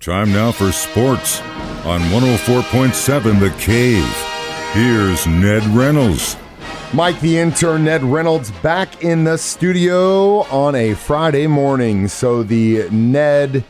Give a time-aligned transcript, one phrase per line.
[0.00, 1.42] Time now for sports
[1.84, 4.02] on 104.7 The Cave.
[4.72, 6.38] Here's Ned Reynolds.
[6.94, 12.08] Mike the intern, Ned Reynolds, back in the studio on a Friday morning.
[12.08, 13.62] So the Ned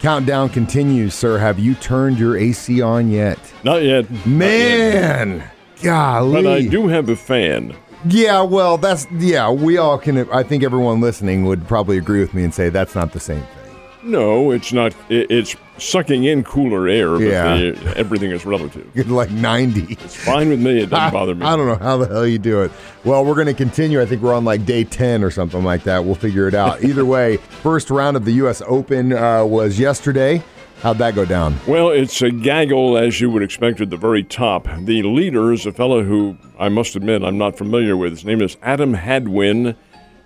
[0.00, 1.38] countdown continues, sir.
[1.38, 3.38] Have you turned your AC on yet?
[3.62, 4.10] Not yet.
[4.26, 5.48] Man,
[5.84, 6.42] golly.
[6.42, 7.76] But I do have a fan.
[8.08, 9.48] Yeah, well, that's yeah.
[9.52, 10.28] We all can.
[10.32, 13.42] I think everyone listening would probably agree with me and say that's not the same
[13.42, 13.65] thing.
[14.06, 14.94] No, it's not.
[15.08, 17.92] It, it's sucking in cooler air, but Yeah.
[17.96, 18.86] everything is relative.
[19.10, 19.86] Like ninety.
[19.90, 20.80] It's fine with me.
[20.82, 21.44] It doesn't bother me.
[21.44, 22.70] I don't know how the hell you do it.
[23.04, 24.00] Well, we're going to continue.
[24.00, 26.04] I think we're on like day 10 or something like that.
[26.04, 26.82] We'll figure it out.
[26.84, 28.62] Either way, first round of the U.S.
[28.66, 30.42] Open uh, was yesterday.
[30.82, 31.58] How'd that go down?
[31.66, 34.68] Well, it's a gaggle as you would expect at the very top.
[34.78, 38.12] The leader is a fellow who I must admit I'm not familiar with.
[38.12, 39.74] His name is Adam Hadwin.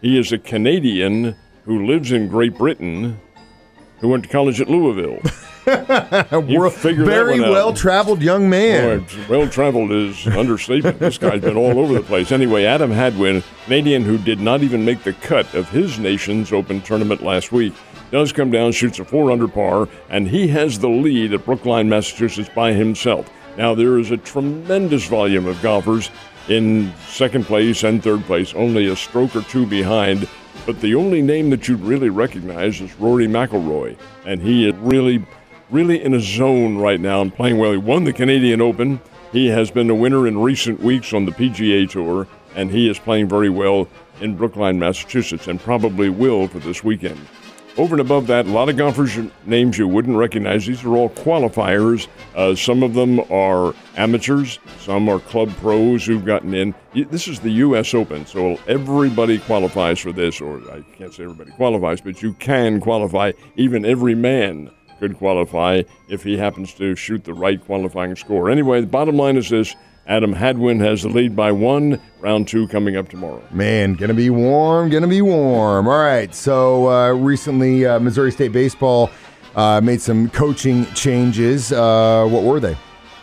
[0.03, 3.21] He is a Canadian who lives in Great Britain,
[4.01, 5.19] who went to college at Louisville.
[5.67, 6.31] That
[7.05, 9.07] Very well traveled young man.
[9.29, 10.99] well traveled is understatement.
[10.99, 12.33] this guy's been all over the place.
[12.33, 16.81] Anyway, Adam Hadwin, Canadian who did not even make the cut of his nation's Open
[16.81, 17.75] tournament last week,
[18.11, 21.89] does come down, shoots a four under par, and he has the lead at Brookline,
[21.89, 23.31] Massachusetts by himself.
[23.57, 26.11] Now, there is a tremendous volume of golfers
[26.49, 30.27] in second place and third place, only a stroke or two behind.
[30.67, 35.25] But the only name that you'd really recognize is Rory McIlroy, and he is really
[35.71, 37.73] really in a zone right now and playing well.
[37.73, 39.01] He won the Canadian Open.
[39.33, 42.99] He has been a winner in recent weeks on the PGA Tour, and he is
[42.99, 43.89] playing very well
[44.21, 47.21] in Brookline, Massachusetts, and probably will for this weekend.
[47.81, 50.67] Over and above that, a lot of golfers' names you wouldn't recognize.
[50.67, 52.09] These are all qualifiers.
[52.37, 56.75] Uh, some of them are amateurs, some are club pros who've gotten in.
[56.93, 57.95] This is the U.S.
[57.95, 62.81] Open, so everybody qualifies for this, or I can't say everybody qualifies, but you can
[62.81, 63.33] qualify.
[63.57, 68.51] Even every man could qualify if he happens to shoot the right qualifying score.
[68.51, 69.75] Anyway, the bottom line is this
[70.11, 73.41] Adam Hadwin has the lead by one, round two coming up tomorrow.
[73.53, 75.87] Man, gonna be warm, gonna be warm.
[75.87, 76.35] All right.
[76.35, 79.09] So uh, recently, uh, Missouri State baseball
[79.55, 81.71] uh, made some coaching changes.
[81.71, 82.77] Uh, what were they?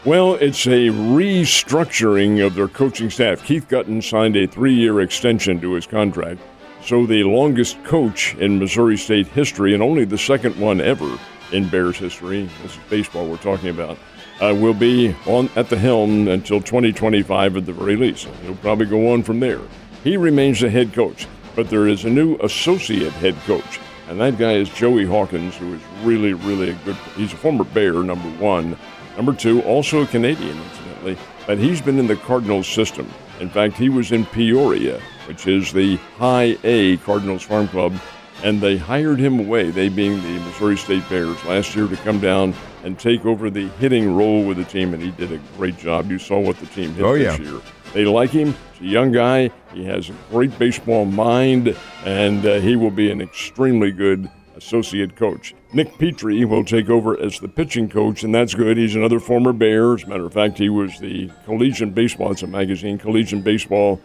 [0.05, 3.43] Well, it's a restructuring of their coaching staff.
[3.43, 6.39] Keith Guttin signed a three year extension to his contract.
[6.85, 11.19] So, the longest coach in Missouri State history, and only the second one ever
[11.51, 13.97] in Bears history, this is baseball we're talking about,
[14.41, 18.27] uh, will be on at the helm until 2025 at the very least.
[18.43, 19.61] He'll probably go on from there.
[20.03, 24.37] He remains the head coach, but there is a new associate head coach, and that
[24.37, 26.95] guy is Joey Hawkins, who is really, really a good.
[27.15, 28.77] He's a former Bear, number one.
[29.15, 31.17] Number two, also a Canadian, incidentally,
[31.47, 33.09] but he's been in the Cardinals system.
[33.39, 37.99] In fact, he was in Peoria, which is the high A Cardinals Farm Club,
[38.43, 42.19] and they hired him away, they being the Missouri State Bears, last year to come
[42.19, 42.53] down
[42.87, 46.09] and take over the hitting role with the team, and he did a great job.
[46.09, 47.45] You saw what the team hit Oh, this yeah.
[47.45, 47.61] year.
[47.93, 48.55] They like him.
[48.79, 49.51] He's a young guy.
[49.73, 51.75] He has a great baseball mind,
[52.05, 55.53] and uh, he will be an extremely good associate coach.
[55.73, 58.77] Nick Petree will take over as the pitching coach, and that's good.
[58.77, 59.93] He's another former Bear.
[59.93, 63.99] As a matter of fact, he was the Collegiate Baseball, it's a magazine, Collegiate Baseball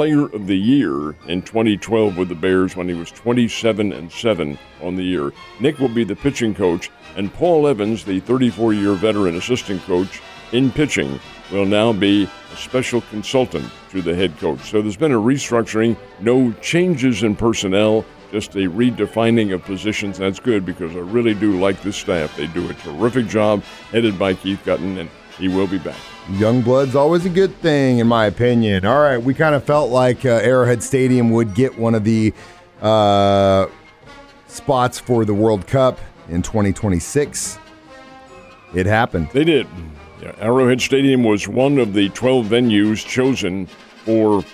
[0.00, 4.58] Player of the Year in 2012 with the Bears when he was 27 and 7
[4.80, 5.30] on the year.
[5.60, 10.22] Nick will be the pitching coach, and Paul Evans, the 34 year veteran assistant coach
[10.52, 11.20] in pitching,
[11.52, 14.70] will now be a special consultant to the head coach.
[14.70, 20.16] So there's been a restructuring, no changes in personnel, just a redefining of positions.
[20.16, 22.34] That's good because I really do like this staff.
[22.38, 26.00] They do a terrific job, headed by Keith Guttin, and he will be back.
[26.32, 28.84] Young blood's always a good thing, in my opinion.
[28.84, 32.32] All right, we kind of felt like uh, Arrowhead Stadium would get one of the
[32.80, 33.66] uh,
[34.46, 35.98] spots for the World Cup
[36.28, 37.58] in 2026.
[38.74, 39.28] It happened.
[39.32, 39.66] They did.
[40.22, 43.66] Yeah, Arrowhead Stadium was one of the 12 venues chosen
[44.04, 44.44] for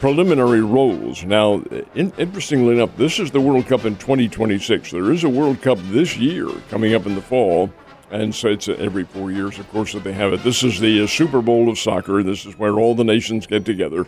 [0.00, 1.24] preliminary roles.
[1.24, 1.62] Now,
[1.94, 4.90] in, interestingly enough, this is the World Cup in 2026.
[4.90, 7.72] There is a World Cup this year coming up in the fall,
[8.10, 10.42] and so it's every four years, of course, that they have it.
[10.42, 12.22] This is the uh, Super Bowl of soccer.
[12.22, 14.06] This is where all the nations get together.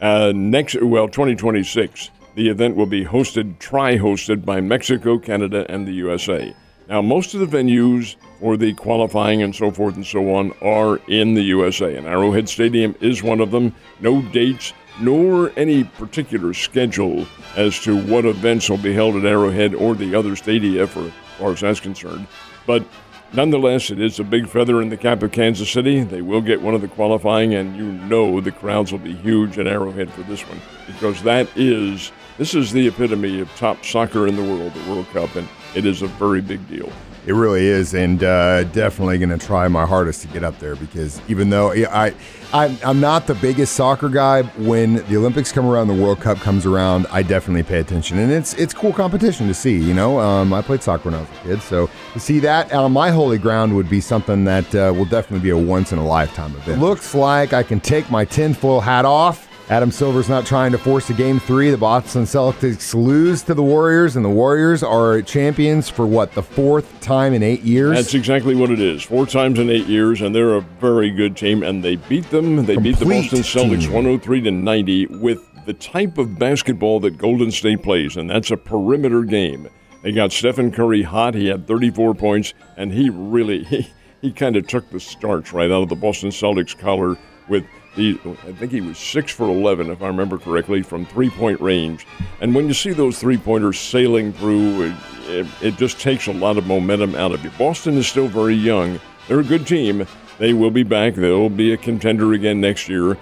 [0.00, 5.92] Uh, next, well, 2026, the event will be hosted, tri-hosted by Mexico, Canada, and the
[5.92, 6.54] USA.
[6.88, 10.96] Now, most of the venues for the qualifying and so forth and so on are
[11.08, 13.74] in the USA, and Arrowhead Stadium is one of them.
[14.00, 17.26] No dates, nor any particular schedule
[17.56, 21.12] as to what events will be held at Arrowhead or the other stadia, for as
[21.38, 22.26] far as that's concerned.
[22.66, 22.84] But
[23.32, 26.02] nonetheless, it is a big feather in the cap of Kansas City.
[26.02, 29.58] They will get one of the qualifying, and you know the crowds will be huge
[29.58, 34.26] at Arrowhead for this one because that is this is the epitome of top soccer
[34.26, 36.90] in the world, the World Cup, and it is a very big deal.
[37.26, 40.76] It really is, and uh, definitely going to try my hardest to get up there
[40.76, 42.14] because even though I,
[42.54, 46.38] I, I'm not the biggest soccer guy, when the Olympics come around, the World Cup
[46.38, 49.76] comes around, I definitely pay attention, and it's it's cool competition to see.
[49.76, 52.92] You know, um, I played soccer when I was a kid, so see that on
[52.92, 56.06] my holy ground would be something that uh, will definitely be a once in a
[56.06, 56.80] lifetime event.
[56.80, 61.10] Looks like I can take my tinfoil hat off Adam Silver's not trying to force
[61.10, 61.70] a game three.
[61.70, 66.42] The Boston Celtics lose to the Warriors, and the Warriors are champions for what, the
[66.42, 67.94] fourth time in eight years?
[67.94, 69.02] That's exactly what it is.
[69.02, 72.64] Four times in eight years, and they're a very good team, and they beat them.
[72.64, 73.92] They Complete beat the Boston Celtics team.
[73.92, 78.56] 103 to 90 with the type of basketball that Golden State plays, and that's a
[78.56, 79.68] perimeter game.
[80.02, 81.34] They got Stephen Curry hot.
[81.34, 83.88] He had 34 points, and he really he,
[84.20, 87.16] he kind of took the starch right out of the Boston Celtics collar
[87.48, 87.64] with
[87.98, 91.60] he, I think he was six for 11, if I remember correctly, from three point
[91.60, 92.06] range.
[92.40, 94.96] And when you see those three pointers sailing through, it,
[95.26, 97.50] it, it just takes a lot of momentum out of you.
[97.58, 99.00] Boston is still very young.
[99.26, 100.06] They're a good team.
[100.38, 101.14] They will be back.
[101.14, 103.16] They'll be a contender again next year.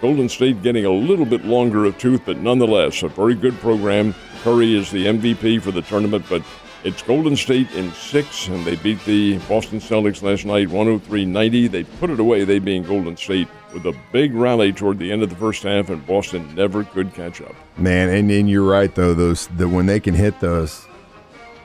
[0.00, 4.14] Golden State getting a little bit longer of tooth, but nonetheless, a very good program.
[4.42, 6.42] Curry is the MVP for the tournament, but
[6.84, 11.68] it's Golden State in six, and they beat the Boston Celtics last night 103 90.
[11.68, 15.22] They put it away, they being Golden State, with a big rally toward the end
[15.22, 17.54] of the first half, and Boston never could catch up.
[17.76, 19.12] Man, and, and you're right though.
[19.12, 20.86] Those the, when they can hit those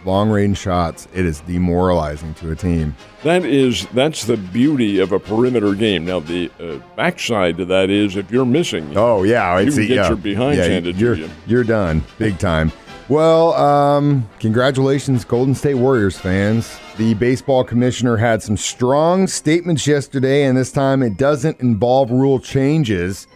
[0.05, 2.95] long range shots, it is demoralizing to a team.
[3.23, 6.05] That is that's the beauty of a perimeter game.
[6.05, 10.07] Now the uh, backside to that is if you're missing, Oh yeah, You get yeah,
[10.07, 11.29] your behind yeah, handed to you're, you.
[11.47, 12.71] You're done, big time.
[13.07, 16.79] Well, um, congratulations, Golden State Warriors fans.
[16.97, 22.39] The baseball commissioner had some strong statements yesterday, and this time it doesn't involve rule
[22.39, 23.27] changes.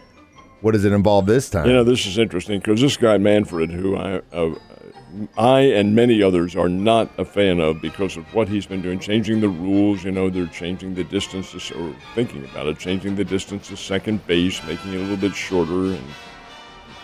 [0.60, 1.66] What does it involve this time?
[1.66, 4.54] You know, this is interesting because this guy Manfred, who I, uh,
[5.36, 8.98] I and many others are not a fan of because of what he's been doing,
[8.98, 10.04] changing the rules.
[10.04, 13.76] You know, they're changing the distance to, or thinking about it, changing the distance to
[13.76, 16.04] second base, making it a little bit shorter, and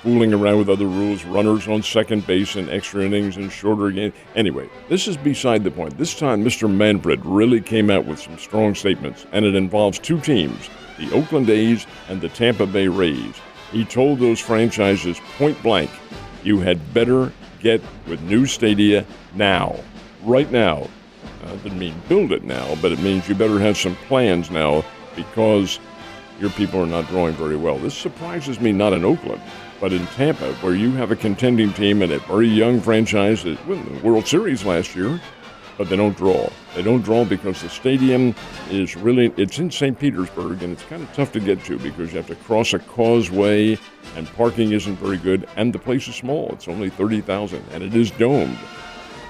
[0.02, 4.14] fooling around with other rules, runners on second base and extra innings and shorter games.
[4.36, 5.98] Anyway, this is beside the point.
[5.98, 6.72] This time, Mr.
[6.72, 11.50] Manfred really came out with some strong statements, and it involves two teams the Oakland
[11.50, 13.34] A's and the Tampa Bay Rays.
[13.72, 15.90] He told those franchises point blank,
[16.42, 17.32] you had better
[17.66, 19.04] get with new stadia
[19.34, 19.76] now,
[20.22, 20.88] right now.
[21.44, 24.50] Uh, it didn't mean build it now, but it means you better have some plans
[24.50, 24.84] now
[25.16, 25.80] because
[26.38, 27.76] your people are not drawing very well.
[27.78, 29.42] This surprises me not in Oakland,
[29.80, 33.66] but in Tampa, where you have a contending team and a very young franchise that
[33.66, 35.20] won the World Series last year,
[35.76, 36.48] but they don't draw.
[36.74, 38.34] They don't draw because the stadium
[38.70, 39.98] is really it's in St.
[39.98, 42.78] Petersburg and it's kind of tough to get to because you have to cross a
[42.78, 43.78] causeway
[44.16, 46.50] and parking isn't very good and the place is small.
[46.52, 48.58] It's only 30,000 and it is domed.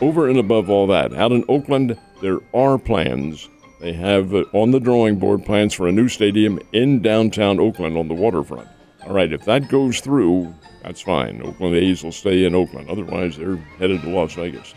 [0.01, 3.49] Over and above all that, out in Oakland, there are plans.
[3.81, 7.97] They have uh, on the drawing board plans for a new stadium in downtown Oakland
[7.97, 8.69] on the waterfront.
[9.07, 11.41] All right, if that goes through, that's fine.
[11.43, 12.91] Oakland A's will stay in Oakland.
[12.91, 14.75] Otherwise, they're headed to Las Vegas.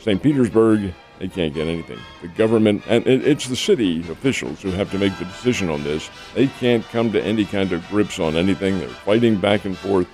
[0.00, 0.22] St.
[0.22, 1.98] Petersburg, they can't get anything.
[2.22, 6.08] The government, and it's the city officials who have to make the decision on this.
[6.34, 8.78] They can't come to any kind of grips on anything.
[8.78, 10.06] They're fighting back and forth.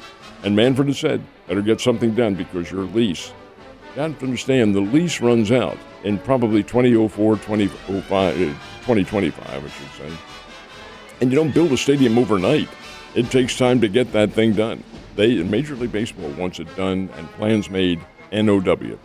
[0.43, 3.33] And Manfred has said, better get something done because your lease,
[3.95, 9.69] you have to understand, the lease runs out in probably 2004, 2005, uh, 2025, I
[9.69, 10.17] should say.
[11.21, 12.69] And you don't build a stadium overnight.
[13.15, 14.83] It takes time to get that thing done.
[15.17, 18.01] They in Major League Baseball wants it done and plans made
[18.33, 18.99] NOW.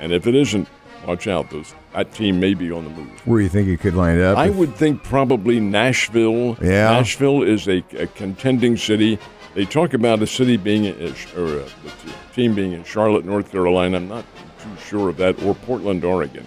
[0.00, 0.68] And if it isn't,
[1.06, 1.50] watch out.
[1.50, 3.26] Those that team may be on the move.
[3.26, 4.36] Where do you think it could line up?
[4.36, 6.56] I If- would think probably Nashville.
[6.60, 6.90] Yeah.
[6.90, 9.18] Nashville is a, a contending city.
[9.54, 11.92] They talk about a city being, in, uh, or a, the
[12.34, 13.96] team being in Charlotte, North Carolina.
[13.96, 14.26] I'm not
[14.60, 16.44] too sure of that, or Portland, Oregon.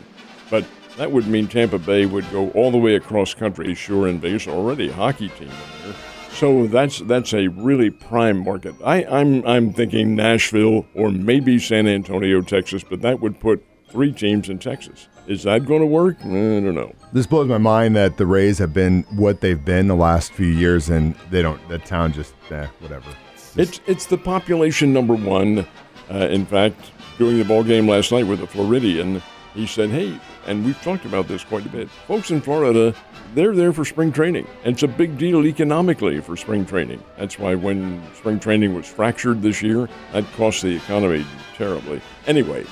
[0.51, 0.63] But
[0.97, 3.73] that would mean Tampa Bay would go all the way across country.
[3.73, 5.95] Sure, and there's already a hockey team in there.
[6.39, 8.73] So that's that's a really prime market.
[8.85, 14.13] I, I'm I'm thinking Nashville or maybe San Antonio, Texas, but that would put three
[14.13, 15.09] teams in Texas.
[15.27, 16.15] Is that going to work?
[16.21, 16.95] I don't know.
[17.11, 20.47] This blows my mind that the Rays have been what they've been the last few
[20.47, 21.59] years, and they don't.
[21.67, 23.09] The town just, eh, whatever.
[23.35, 25.67] It's just- It's it's the population number one.
[26.09, 29.21] Uh, in fact, during the ball game last night with a Floridian,
[29.59, 31.89] he said, "Hey," and we've talked about this quite a bit.
[32.07, 32.95] Folks in Florida,
[33.35, 34.47] they're there for spring training.
[34.63, 37.03] And it's a big deal economically for spring training.
[37.17, 41.25] That's why when spring training was fractured this year, that cost the economy
[41.57, 42.01] terribly.
[42.25, 42.65] Anyway,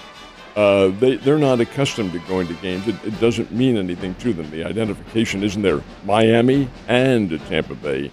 [0.56, 2.88] uh, they, they're not accustomed to going to games.
[2.88, 4.50] It, it doesn't mean anything to them.
[4.50, 5.84] The identification isn't there.
[6.06, 8.10] Miami and Tampa Bay.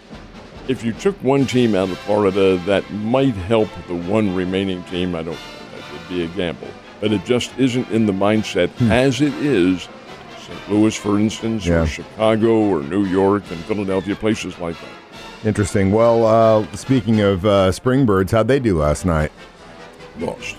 [0.67, 5.15] If you took one team out of Florida, that might help the one remaining team.
[5.15, 5.64] I don't know.
[6.09, 6.69] Be a gamble.
[7.01, 9.89] but it just isn't in the mindset as it is
[10.47, 10.71] St.
[10.71, 11.83] Louis, for instance, Yeah.
[11.83, 15.47] or Chicago, or New York, and Philadelphia, places like that.
[15.47, 15.91] Interesting.
[15.93, 19.33] Well, uh, speaking of uh, Springbirds, how'd they do last night?
[20.19, 20.57] lost.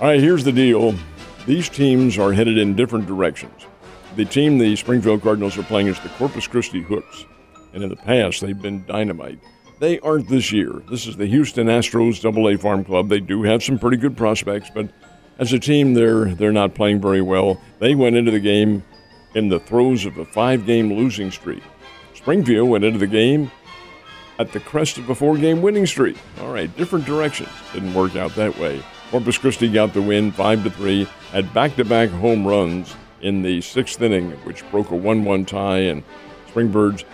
[0.00, 0.94] All right, here's the deal.
[1.46, 3.66] These teams are headed in different directions.
[4.16, 7.24] The team the Springfield Cardinals are playing is the Corpus Christi Hooks,
[7.72, 9.38] and in the past they've been dynamite.
[9.78, 10.82] They aren't this year.
[10.90, 13.08] This is the Houston Astros Double A Farm Club.
[13.08, 14.88] They do have some pretty good prospects, but
[15.38, 17.60] as a team, they're they're not playing very well.
[17.78, 18.82] They went into the game
[19.34, 21.62] in the throes of a five-game losing streak.
[22.14, 23.52] Springfield went into the game
[24.40, 26.16] at the crest of a four game winning streak.
[26.40, 27.50] All right, different directions.
[27.72, 28.82] Didn't work out that way.
[29.10, 33.42] Corpus Christi got the win 5 to 3, had back to back home runs in
[33.42, 36.02] the sixth inning, which broke a 1 1 tie, and
[36.48, 37.04] Springbirds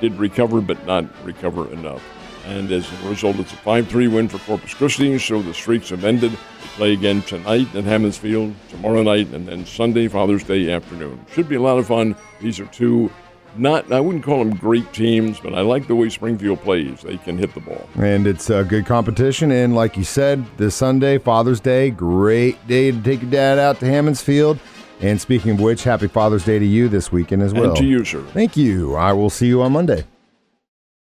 [0.00, 2.02] did recover, but not recover enough.
[2.46, 5.88] And as a result, it's a 5 3 win for Corpus Christi, so the streaks
[5.88, 6.32] have ended.
[6.32, 11.24] They play again tonight at Hammons Field, tomorrow night, and then Sunday, Father's Day afternoon.
[11.32, 12.14] Should be a lot of fun.
[12.40, 13.10] These are two
[13.58, 17.02] not I wouldn't call them great teams, but I like the way Springfield plays.
[17.02, 17.88] They can hit the ball.
[17.96, 19.50] And it's a good competition.
[19.50, 23.80] And like you said, this Sunday, Father's Day, great day to take your dad out
[23.80, 24.58] to Hammons Field.
[25.00, 27.70] And speaking of which, happy Father's Day to you this weekend as well.
[27.70, 28.22] And to you, sir.
[28.32, 28.94] Thank you.
[28.94, 30.04] I will see you on Monday.